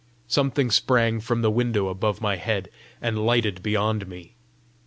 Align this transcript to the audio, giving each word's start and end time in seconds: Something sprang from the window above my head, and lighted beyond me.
Something 0.27 0.71
sprang 0.71 1.19
from 1.19 1.43
the 1.43 1.51
window 1.51 1.87
above 1.87 2.21
my 2.21 2.35
head, 2.37 2.69
and 3.03 3.23
lighted 3.23 3.61
beyond 3.61 4.07
me. 4.07 4.33